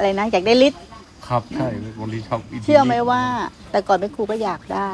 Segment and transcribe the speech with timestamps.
[0.00, 0.78] อะไรนะอยากได้ลิตร
[1.28, 3.22] ครับใช่เป็นคนที่ชอบนเชื่อไหมว่า
[3.70, 4.90] แต่ก่อนเป็นครูก็อยากได้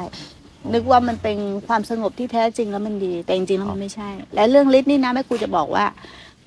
[0.73, 5.85] นึกว่ามันเป็นความสงบที่แท้จริงแล้วมันดี แต่จริงๆแล้วมันไม่ใช่ และเรื่องฤทธิ์นี่นะแม่ครูจะบอกว่า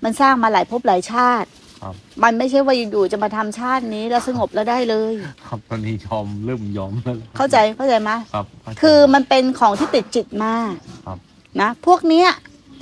[0.03, 1.47] มันสร้างมาหลายภพหลายชาติ
[1.83, 1.93] ครับ
[2.23, 5.13] มันไม่ใช่ว่าอยู่ๆจะมาทำชาตินี้แล้วสงบแล้วได้เลย
[5.47, 10.71] ครับตอนนี้ยอมเริ่มยอมแล้วเข้าใจเข้าใจไหมครับเข้าใจคือมันเป็นของที่ติดจิตมาก
[11.05, 11.17] ครับ
[11.61, 12.27] นะพวกเนี้ย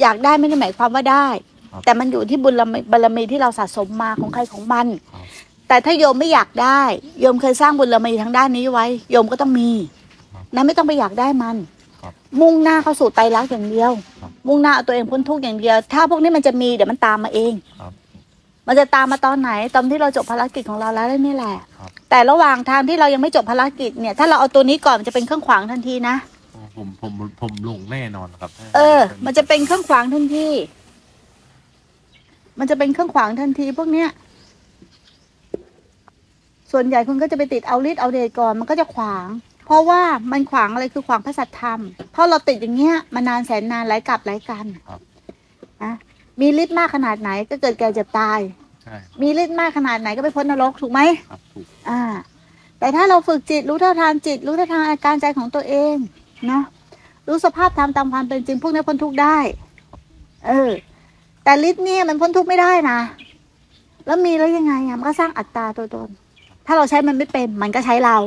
[0.02, 1.28] อยากได้ไม่ได้หมายความว่าได้
[1.71, 5.26] ครับแต่มันอยู่ที่บุญบารมีบารมีที่เราสะสมมาของใครของมันครับ
[5.68, 6.82] แต่ถ้าโยมไม่อยากได้
[7.21, 9.69] โยมเคยสร้างบุญบารมีทางด้านนี้ไว้ โยมก็ต้องมี
[10.56, 11.56] นะไม่ต้องไปอยากได้มัน
[12.01, 17.92] ครับมุ่งหน้าเข้าสู่ไตรลักษณ์อย่างเดียวครับมุ่งหน้าเอาตัวเองพ้นทุกข์อย่างเดียว ถ้าพวกนี้มันจะมีเดี๋ยวมันตามมาเองครับ
[18.68, 26.15] มันจะตามมาตอนไหนตอนที่เราจบภารกิจของเราแล้วนี่แหละครับแต่ระหว่างทางที่เรายังไม่จบภารกิจเนี่ย ถ้าเราเอาตัวนี้ก่อนมันจะเป็นเครื่องขวางทันทีนะ
[26.78, 27.11] ผมผม
[27.42, 30.47] ผมหลงแน่นอนครับ เออ มันจะเป็นเครื่องขวางทันที
[32.59, 34.09] มันจะเป็นเครื่องขวางทันทีพวกเนี้ย
[36.78, 39.28] ส่วนใหญ่คุณก็จะไปติดเอาฤทธิ์เอาเดชก่อนมันก็จะขวาง
[39.66, 41.80] เพราะว่ามันขวางอะไรคือขวางพระสัทธรรม
[42.12, 44.66] เพราะเราติดอย่างเงี้ยมานานแสนนานหลายกลับหลายกัน
[45.84, 45.94] นะ
[46.42, 48.40] มีฤทธิ์มากขนาดไหนก็เกิดแก่เจ็บตาย
[48.84, 52.02] ใช่มีฤทธิ์มากขนาดไหนก็ไปพ้นนรกถูกไหมครับถูกอ่า
[52.80, 55.96] แต่ถ้าเราฝึกจิตรู้เท่าทานจิต รู้เท่าทานอาการใจของตัวเอง
[56.48, 56.64] เนาะ
[57.28, 59.38] รู้สภาพธรรมตามความเป็นจริงพวกนี้พ้นทุกข์ได้
[60.48, 60.72] เออ
[61.44, 63.00] แต่ฤทธิ์เนี่ยมันพ้นทุกข์ไม่ได้นะ
[64.06, 66.09] แล้วมีแล้วยังไงอะมันก็สร้างอัตตาตัวตน
[66.66, 68.18] ถ้าเราใช้มันไม่เป็น มันก็ใช้เรา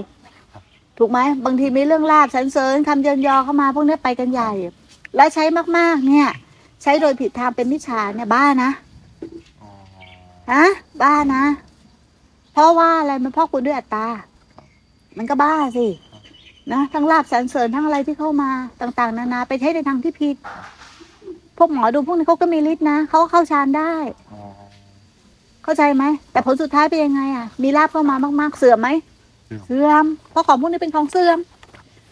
[0.98, 4.52] ถูกไหมบางทีมีเรื่องลาบสันเสริญคำเยินยอเข้ามาพวกนี้ไปกันใหญ่
[5.16, 5.44] แล้วใช้
[5.76, 6.28] มากๆ เนี่ย
[6.82, 8.70] ใช้โดยผิดทางเป็นมิจฉาเนี่ยบ้านะ
[9.62, 9.70] อ๋อ
[10.52, 10.64] ฮะ
[11.02, 11.44] บ้านะ
[12.52, 14.06] เพราะว่าอะไรมันพ่อคุณด้วยอัตตา
[15.16, 15.86] มันก็บ้าสิ
[16.72, 18.50] นะทั้งลาบสรรเสริญทั้งอะไรที่เข้ามา
[18.80, 20.36] ต่างๆ นานาไปใช้ในทางที่ผิด
[21.58, 23.94] พวกหมอดูพวกนี้เขาก็มีฤทธิ์นะเขาก็เข้าฌานได้
[24.27, 24.27] อ๋อ
[25.68, 28.88] เข้าใจไหม แต่ผลสุดท้ายเป็นยังไงอะ มีลาบเข้ามามาก ๆ เสื่อมไหม
[29.48, 31.38] เรื่องเสื่อม เพราะของพวกนี้เป็นของเสื่อม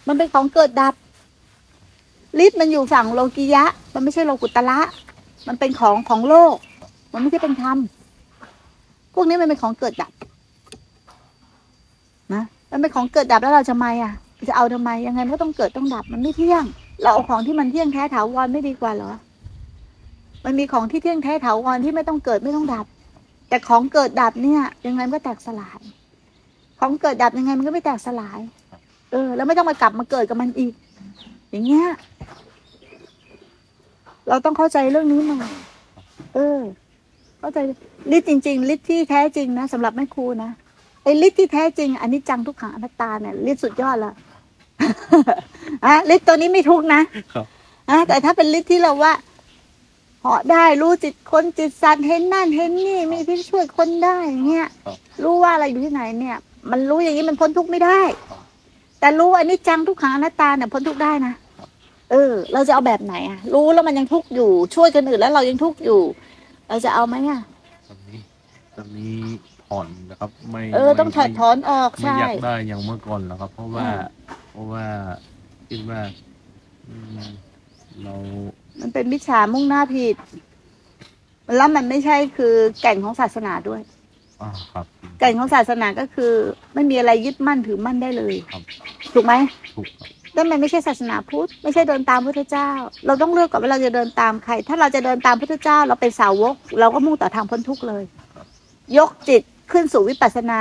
[0.09, 0.95] มันเป็นของเกิดดับ
[2.45, 3.65] ฤทธิ์มันอยู่ฝั่งโลกิยะ
[3.95, 4.79] มันไม่ใช่โลกุตละ
[5.49, 6.55] มันเป็นของของโลก
[7.13, 7.79] มันไม่ใช่เป็นธรรม
[9.15, 10.13] พวกนี้มันเป็นของเกิดดับ
[12.35, 14.13] นะ มันเป็นของเกิดดับแล้วเราจะไม่อะ
[14.49, 16.65] จะเอาทำไม ยังไงมันก็ต้องเกิดต้องดับ มันไม่เที่ยง
[17.03, 19.13] เราเอาของที่มันเที่ยงแท้ถาวรไม่ดีกว่าเหรอ
[20.45, 22.87] มันมีของที่เที่ยงแท้ถาวรที่ไม่ต้องเกิดไม่ต้องดับ
[23.49, 25.81] แต่ของเกิดดับเนี่ย ยังไงมันก็แตกสลาย
[26.81, 28.39] ของเกิดดับยังไงมันก็ไม่แตกสลาย
[29.13, 30.73] เออ แล้วไม่ต้องมากลับมาเกิดกับมันอีก
[31.51, 31.87] อย่างเงี้ย
[34.29, 35.53] เราต้องเข้าใจเรื่องนี้หน่อย
[36.35, 36.61] เออ
[37.41, 37.59] เข้าใจ
[38.17, 40.51] ฤทธิ์จริงๆฤทธิ์ที่แท้จริงนะสำหรับแม่ครูนะ
[41.03, 44.13] ไอ้ฤทธิ์ที่แท้จริงอันนี้จังทุกขังอนัตตาเนี่ยฤทธิ์สุดยอดละ
[45.85, 47.01] อะฤทธิ์ตัวนี้ไม่ทุกข์นะ
[47.35, 47.47] ครับ
[47.91, 49.13] อะแต่ถ้าเป็นฤทธิ์ที่เราว่า
[50.23, 56.37] เหาะได้รู้จิตคนจิตสัตว์เห็นนั่นเห็นนี่มีที่ช่วยคนได้อย่างเงี้ยครับรู้ว่าอะไรอยู่ที่ไหนเนี่ย
[56.71, 58.01] มันรู้อย่างนี้มันพ้นทุกข์ไม่ได้
[59.01, 61.35] แต่รู้อันนี้จังทุกขังอนัตตาเนี่ยพ้นทุกข์ได้นะ
[62.11, 66.01] เออ เราจะเอาแบบไหนอะรู้แล้วมันยังทุกข์อยู่ช่วยคนอื่นแล้วเรายังทุกข์อยู่
[66.69, 67.41] เราจะเอาไหมอะ
[67.89, 68.19] ตอนนี้
[68.77, 69.17] ตอนนี้
[69.69, 74.01] ผ่อนนะครับ ไม่เออไม่ต้องถอดถอนออกไม่ใช่อยากได้อย่างเมื่อก่อนแล้วครับ เพราะว่าอืม
[74.51, 74.85] เพราะว่า
[75.69, 76.01] คิดว่า
[76.87, 77.19] อืม
[78.05, 78.15] เรา
[78.81, 80.17] มันเป็นมิจฉามุ่งหน้าผิด
[81.57, 83.81] แล้วมันไม่ใช่คือแก่นของศาสนาด้วย
[84.43, 84.87] อ่าครับ
[85.19, 86.33] แก่นของศาสนาก็คือ
[86.75, 88.63] ไม่มีอะไรยึดมั่นถือมั่นได้เลยครับ
[89.15, 89.33] ถูกไหม
[89.75, 92.71] ถูกครับนั่นมันไม่ใช่ศาสนาพุทธไม่ใช่เดินตามพุทธเจ้า
[93.07, 98.05] เราต้องเลือกก่อนว่าเราจะเดินตามใคร ถ้าเราจะเดินตามพุทธเจ้า เราเป็นสาวก เราก็มุ่งต่อทางพ้นทุกข์เลย
[98.99, 99.43] ยกจิต
[99.73, 100.61] ขึ้นสู่วิปัสสนา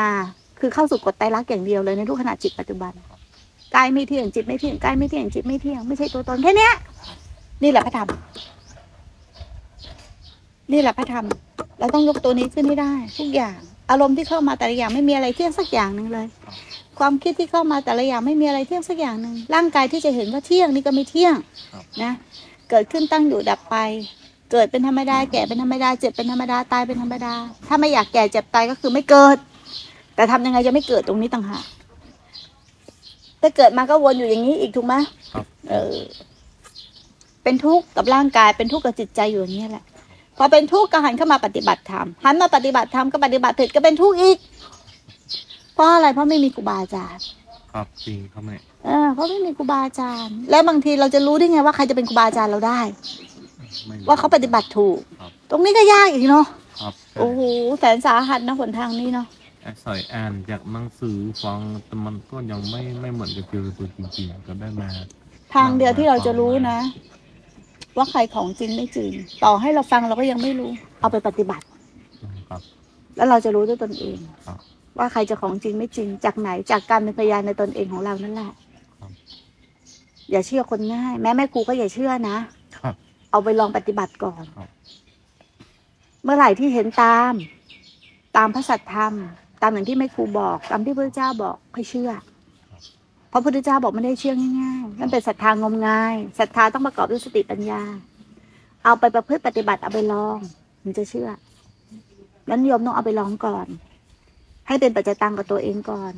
[0.59, 2.91] คือเข้าสู่กฎไตรลักษณ์อย่างเดียวเลยในทุกขณะจิตปัจจุบัน
[3.75, 6.73] กายไม่เที่ยงจิตไม่เที่ยงกายไม่เที่ยงจิตไม่เที่ยงไม่ใช่ตัวตนแค่เนี้ย
[7.63, 8.09] นี่แหละพระธรรม
[10.71, 11.25] นี่แหละพระธรรม
[11.79, 13.57] เราต้องยกตัวนี้ขึ้นให้ได้ ทุกอย่าง
[13.91, 16.27] อารมณ์ที่เข้ามาแต่ละอย่างไม่มีอะไรเที่ยงสักอย่างหนึ่งเลย
[16.99, 21.35] ความคิดที่เข้ามาแต่ละอย่างไม่มีอะไรเที่ยงสักอย่างหนึ่งร่างกายที่จะเห็นว่าเที่ยงนี่ก็ไม่เที่ยง
[21.73, 22.11] ครับนะ
[22.69, 23.75] เกิดขึ้นตั้งอยู่ดับไป
[24.51, 27.33] เกิดเป็นธรรมดา แก่เป็นธรรมดา เจ็บเป็นธรรมดา ตายเป็นธรรมดา
[27.67, 29.37] ถ้าไม่อยากแก่เจ็บตายก็คือไม่เกิด
[30.15, 31.63] แต่ทำยังไงจะไม่เกิดตรงนี้ต่างหาก
[33.41, 34.93] ถ้าเกิดมาก็วนอยู่อย่างนี้อีกถูกไหม
[35.33, 35.95] ครับเออ
[37.45, 39.83] เป็นทุกข์กับร่างกาย เป็นทุกข์กับจิตใจอยู่อย่างนี้แหละ
[40.37, 44.37] พอเป็นทุกข์ก็หันเข้ามาปฏิบัติธรรมหันมาปฏิบัติธรรมก็ปฏิบัติผิดก็เป็นทุกข์อีก
[45.73, 47.23] เพราะอะไรเพราะไม่มีครูบาอาจารย์
[47.73, 52.79] ครับจริงครับแม่เออเพราะไม่มีครูบาอาจารย์ แล้วบางทีเราจะรู้ได้ไงว่าใครจะเป็นครูบาอาจารย์เราได้
[53.85, 56.45] ไม่ว่าเขาปฏิบัติถูกครับตรงนี้ก็ยากอีกเนาะ
[56.81, 57.41] ครับใช่โอ้โห
[57.79, 59.27] แสนสาหัสนะหนทางนี้เนาะ
[59.61, 64.89] ไอ้สอยอ่านจากหนังสือฟังแต่มันก็ยังไม่ไม่เหมือนกับเจอตัวจริงๆก็ได้มา
[65.55, 66.79] ทางเดียวที่เราจะรู้นะ
[67.97, 69.11] ว่าใครของจริงไม่จริง
[69.43, 71.65] ต่อให้เราฟังเราก็ยังไม่รู้ เอาไปปฏิบัติ
[72.49, 72.61] ครับ
[73.15, 74.59] แล้วเราจะรู้ด้วยตนเอง ครับ
[74.97, 78.51] ว่าใครจะของจริงไม่จริง จากไหนจากการเป็นพยานในตนเองของเรานั่นแหละ
[78.99, 79.11] ครับ
[80.31, 82.37] อย่าเชื่อคนง่าย แม้แม่ครูก็อย่าเชื่อนะ
[82.79, 82.95] ครับ
[83.31, 84.69] เอาไปลองปฏิบัติก่อน ครับ
[86.23, 87.33] เมื่อไหร่ที่เห็นตาม
[88.37, 89.13] ตามพระสัทธรรม
[89.61, 92.34] ตามอย่างที่แม่ครูบอก ตามที่พระเจ้าบอกให้เชื่อเพ
[93.35, 97.81] ราะพระพุทธเจ้าบอกไม่ได้เชื่อง่ายๆนั่นเป็นศรัทธางมงายศรัทธาต้องประกอบด้วยสติปัญญา
[98.83, 100.37] เอาไปประพฤติปฏิบัติเอาไปลอง
[100.83, 101.29] มันจะเชื่อ
[102.49, 103.67] นั้นโยมต้องเอาไปลองก่อน
[104.67, 106.13] ให้เป็นปัจจตังกับตัวเองก่อน